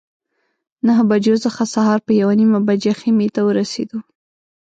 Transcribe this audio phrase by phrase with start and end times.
[0.85, 3.97] نهه بجو څخه سهار په یوه نیمه بجه خیمې ته ورسېدو.